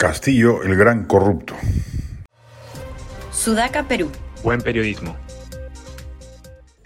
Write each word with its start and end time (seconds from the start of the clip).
Castillo, 0.00 0.62
el 0.62 0.76
gran 0.76 1.04
corrupto. 1.04 1.54
Sudaca, 3.30 3.86
Perú. 3.86 4.10
Buen 4.42 4.62
periodismo. 4.62 5.14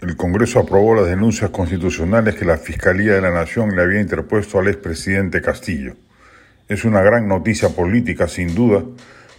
El 0.01 0.17
Congreso 0.17 0.59
aprobó 0.59 0.95
las 0.95 1.05
denuncias 1.05 1.49
constitucionales 1.51 2.35
que 2.35 2.43
la 2.43 2.57
Fiscalía 2.57 3.13
de 3.13 3.21
la 3.21 3.31
Nación 3.31 3.73
le 3.73 3.83
había 3.83 4.01
interpuesto 4.01 4.59
al 4.59 4.67
expresidente 4.67 5.41
Castillo. 5.41 5.93
Es 6.67 6.83
una 6.83 7.01
gran 7.03 7.29
noticia 7.29 7.69
política, 7.69 8.27
sin 8.27 8.53
duda, 8.53 8.83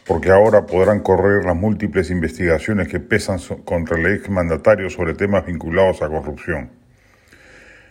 porque 0.06 0.30
ahora 0.30 0.64
podrán 0.64 1.00
correr 1.00 1.44
las 1.44 1.54
múltiples 1.54 2.08
investigaciones 2.08 2.88
que 2.88 2.98
pesan 2.98 3.38
contra 3.66 3.98
el 3.98 4.06
exmandatario 4.06 4.88
sobre 4.88 5.12
temas 5.12 5.44
vinculados 5.44 6.00
a 6.00 6.08
corrupción. 6.08 6.70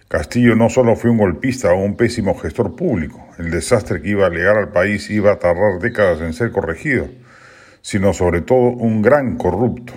Castillo 0.08 0.56
no 0.56 0.70
solo 0.70 0.96
fue 0.96 1.10
un 1.10 1.18
golpista 1.18 1.74
o 1.74 1.84
un 1.84 1.98
pésimo 1.98 2.36
gestor 2.36 2.76
público, 2.76 3.28
el 3.40 3.50
desastre 3.50 4.04
que 4.04 4.10
iba 4.10 4.28
a 4.28 4.30
llegar 4.30 4.56
al 4.56 4.70
país 4.70 5.10
iba 5.10 5.32
a 5.32 5.40
tardar 5.40 5.80
décadas 5.82 6.22
en 6.22 6.34
ser 6.34 6.52
corregido, 6.52 7.10
sino 7.82 8.14
sobre 8.14 8.42
todo 8.42 8.70
un 8.70 9.02
gran 9.02 9.36
corrupto. 9.36 9.94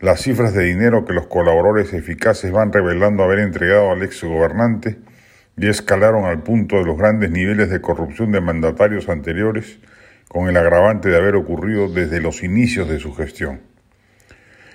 Las 0.00 0.22
cifras 0.22 0.52
de 0.52 0.64
dinero 0.64 1.04
que 1.04 1.12
los 1.12 1.28
colaboradores 1.28 1.92
eficaces 1.92 2.50
van 2.50 2.72
revelando 2.72 3.22
haber 3.22 3.38
entregado 3.38 3.92
al 3.92 4.02
ex 4.02 4.24
gobernante 4.24 4.98
ya 5.56 5.70
escalaron 5.70 6.24
al 6.24 6.42
punto 6.42 6.78
de 6.78 6.84
los 6.84 6.98
grandes 6.98 7.30
niveles 7.30 7.70
de 7.70 7.80
corrupción 7.80 8.32
de 8.32 8.40
mandatarios 8.40 9.08
anteriores, 9.08 9.78
con 10.26 10.48
el 10.48 10.56
agravante 10.56 11.08
de 11.08 11.16
haber 11.16 11.36
ocurrido 11.36 11.88
desde 11.88 12.20
los 12.20 12.42
inicios 12.42 12.88
de 12.88 12.98
su 12.98 13.14
gestión. 13.14 13.60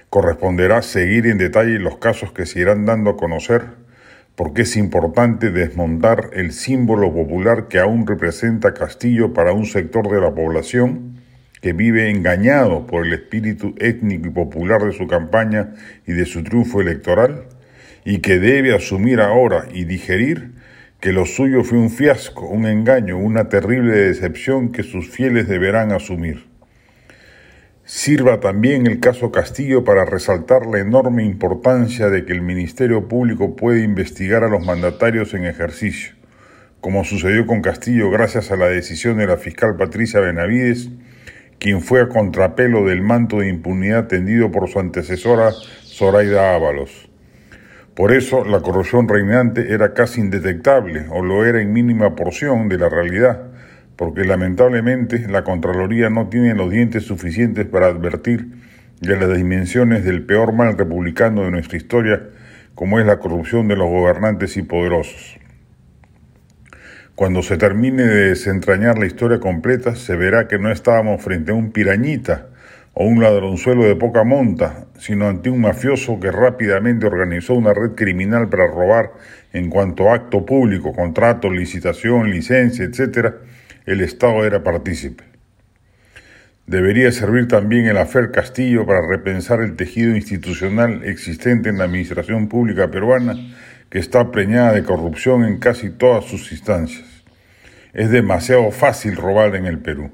Corresponderá 0.09 0.81
seguir 0.81 1.27
en 1.27 1.37
detalle 1.37 1.77
los 1.79 1.97
casos 1.97 2.31
que 2.31 2.45
se 2.45 2.61
irán 2.61 2.85
dando 2.85 3.09
a 3.09 3.17
conocer 3.17 3.88
porque 4.39 4.61
es 4.61 4.77
importante 4.77 5.51
desmontar 5.51 6.29
el 6.31 6.53
símbolo 6.53 7.13
popular 7.13 7.67
que 7.67 7.77
aún 7.77 8.07
representa 8.07 8.73
Castillo 8.73 9.33
para 9.33 9.51
un 9.51 9.65
sector 9.65 10.09
de 10.09 10.21
la 10.21 10.33
población 10.33 11.19
que 11.61 11.73
vive 11.73 12.09
engañado 12.09 12.87
por 12.87 13.05
el 13.05 13.11
espíritu 13.11 13.75
étnico 13.79 14.27
y 14.27 14.29
popular 14.29 14.81
de 14.81 14.93
su 14.93 15.07
campaña 15.07 15.73
y 16.07 16.13
de 16.13 16.25
su 16.25 16.41
triunfo 16.41 16.79
electoral, 16.79 17.47
y 18.05 18.19
que 18.19 18.39
debe 18.39 18.73
asumir 18.73 19.19
ahora 19.19 19.65
y 19.73 19.83
digerir 19.83 20.53
que 21.01 21.11
lo 21.11 21.25
suyo 21.25 21.65
fue 21.65 21.77
un 21.77 21.89
fiasco, 21.89 22.47
un 22.47 22.65
engaño, 22.65 23.17
una 23.17 23.49
terrible 23.49 23.91
decepción 23.93 24.71
que 24.71 24.83
sus 24.83 25.09
fieles 25.09 25.49
deberán 25.49 25.91
asumir. 25.91 26.48
Sirva 27.91 28.39
también 28.39 28.85
el 28.85 28.99
caso 28.99 29.31
Castillo 29.31 29.83
para 29.83 30.05
resaltar 30.05 30.67
la 30.67 30.77
enorme 30.77 31.25
importancia 31.25 32.11
de 32.11 32.23
que 32.23 32.33
el 32.33 32.43
Ministerio 32.43 33.07
Público 33.07 33.55
puede 33.55 33.81
investigar 33.81 34.43
a 34.43 34.47
los 34.47 34.63
mandatarios 34.63 35.33
en 35.33 35.45
ejercicio, 35.45 36.13
como 36.81 37.03
sucedió 37.03 37.47
con 37.47 37.63
Castillo 37.63 38.11
gracias 38.11 38.51
a 38.51 38.57
la 38.57 38.67
decisión 38.67 39.17
de 39.17 39.25
la 39.25 39.37
fiscal 39.37 39.75
Patricia 39.75 40.19
Benavides, 40.19 40.91
quien 41.57 41.81
fue 41.81 42.01
a 42.01 42.09
contrapelo 42.09 42.85
del 42.85 43.01
manto 43.01 43.39
de 43.39 43.49
impunidad 43.49 44.05
tendido 44.05 44.51
por 44.51 44.69
su 44.69 44.79
antecesora 44.79 45.49
Zoraida 45.83 46.53
Ábalos. 46.53 47.09
Por 47.95 48.13
eso 48.13 48.45
la 48.45 48.61
corrupción 48.61 49.07
reinante 49.07 49.73
era 49.73 49.95
casi 49.95 50.21
indetectable, 50.21 51.07
o 51.09 51.23
lo 51.23 51.43
era 51.43 51.59
en 51.59 51.73
mínima 51.73 52.15
porción 52.15 52.69
de 52.69 52.77
la 52.77 52.87
realidad, 52.87 53.48
porque 53.99 54.23
lamentablemente 54.23 55.27
la 55.27 55.43
Contraloría 55.43 56.09
no 56.09 56.29
tiene 56.29 56.55
los 56.55 56.71
dientes 56.71 57.03
suficientes 57.03 57.65
para 57.65 57.87
advertir 57.87 58.47
de 59.01 59.17
las 59.17 59.35
dimensiones 59.35 60.05
del 60.05 60.23
peor 60.25 60.53
mal 60.53 60.77
republicano 60.77 61.43
de 61.43 61.51
nuestra 61.51 61.75
historia, 61.75 62.29
como 62.75 63.01
es 63.01 63.05
la 63.05 63.19
corrupción 63.19 63.67
de 63.67 63.75
los 63.75 63.89
gobernantes 63.89 64.55
y 64.55 64.61
poderosos. 64.61 65.37
Cuando 67.13 67.43
se 67.43 67.57
termine 67.57 68.03
de 68.03 68.29
desentrañar 68.29 68.97
la 68.97 69.05
historia 69.05 69.41
completa, 69.41 69.97
se 69.97 70.15
verá 70.15 70.47
que 70.47 70.59
no 70.59 70.71
estábamos 70.71 71.21
frente 71.21 71.51
a 71.51 71.55
un 71.55 71.73
pirañita 71.73 72.47
o 72.93 73.03
un 73.03 73.21
ladronzuelo 73.21 73.83
de 73.83 73.97
poca 73.97 74.23
monta, 74.23 74.85
sino 74.97 75.27
ante 75.27 75.49
un 75.49 75.59
mafioso 75.59 76.21
que 76.21 76.31
rápidamente 76.31 77.05
organizó 77.05 77.53
una 77.53 77.73
red 77.73 77.95
criminal 77.95 78.47
para 78.47 78.65
robar 78.65 79.11
en 79.51 79.69
cuanto 79.69 80.09
a 80.09 80.15
acto 80.15 80.45
público, 80.45 80.93
contrato, 80.93 81.49
licitación, 81.49 82.31
licencia, 82.31 82.85
etc., 82.85 83.33
el 83.89 84.01
Estado 84.01 84.45
era 84.45 84.63
partícipe. 84.63 85.23
Debería 86.67 87.11
servir 87.11 87.47
también 87.47 87.87
el 87.87 87.97
afer 87.97 88.29
Castillo 88.29 88.85
para 88.85 89.01
repensar 89.01 89.61
el 89.61 89.75
tejido 89.75 90.15
institucional 90.15 91.01
existente 91.05 91.69
en 91.69 91.79
la 91.79 91.85
administración 91.85 92.49
pública 92.49 92.91
peruana, 92.91 93.35
que 93.89 93.97
está 93.97 94.31
preñada 94.31 94.73
de 94.73 94.83
corrupción 94.83 95.43
en 95.43 95.57
casi 95.57 95.89
todas 95.89 96.25
sus 96.25 96.51
instancias. 96.51 97.07
Es 97.93 98.11
demasiado 98.11 98.69
fácil 98.69 99.15
robar 99.15 99.55
en 99.55 99.65
el 99.65 99.79
Perú, 99.79 100.11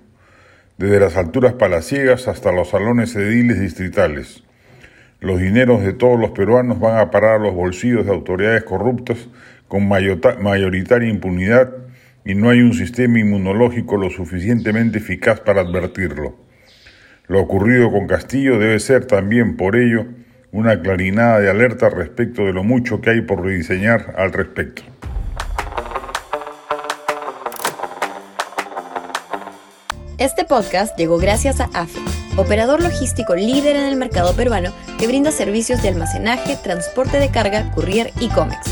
desde 0.78 1.02
las 1.02 1.18
alturas 1.18 1.52
palaciegas 1.56 2.30
hasta 2.30 2.54
los 2.54 2.70
salones 2.70 3.14
ediles 3.18 3.60
distritales. 3.60 4.46
Los 5.20 5.42
dineros 5.42 5.84
de 5.84 5.92
todos 5.92 6.18
los 6.18 6.32
peruanos 6.32 6.80
van 6.80 6.98
a 6.98 7.12
parar 7.12 7.42
a 7.42 7.44
los 7.44 7.54
bolsillos 7.54 8.06
de 8.06 8.14
autoridades 8.14 8.64
corruptas 8.64 9.28
con 9.68 9.86
mayoritaria 9.86 11.10
impunidad 11.10 11.85
y 12.26 12.34
no 12.34 12.50
hay 12.50 12.60
un 12.60 12.74
sistema 12.74 13.20
inmunológico 13.20 13.98
lo 13.98 14.10
suficientemente 14.10 14.98
eficaz 14.98 15.40
para 15.40 15.62
advertirlo. 15.62 16.36
Lo 17.28 17.40
ocurrido 17.40 17.92
con 17.92 18.08
Castillo 18.08 18.58
debe 18.58 18.80
ser 18.80 19.06
también 19.06 19.56
por 19.56 19.76
ello 19.76 20.08
una 20.52 20.82
clarinada 20.82 21.40
de 21.40 21.50
alerta 21.50 21.90
respecto 21.90 22.44
de 22.44 22.54
lo 22.54 22.64
mucho 22.64 23.00
que 23.00 23.12
hay 23.12 23.22
por 23.22 23.44
rediseñar 23.44 24.16
al 24.18 24.34
respecto. 24.34 24.82
Este 30.18 30.46
podcast 30.46 30.98
llegó 30.98 31.18
gracias 31.18 31.60
a 31.60 31.66
AFE, 31.74 32.00
operador 32.38 32.82
logístico 32.82 33.36
líder 33.36 33.76
en 33.76 33.84
el 33.84 33.98
mercado 33.98 34.34
peruano 34.36 34.72
que 34.98 35.08
brinda 35.08 35.30
servicios 35.32 35.84
de 35.84 35.90
almacenaje, 35.90 36.56
transporte 36.64 37.20
de 37.20 37.30
carga, 37.30 37.70
courier 37.72 38.12
y 38.20 38.30
cómics 38.30 38.72